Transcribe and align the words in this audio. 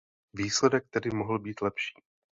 Výsledek 0.33 0.87
tedy 0.89 1.09
mohl 1.11 1.39
být 1.39 1.61
lepší. 1.61 1.93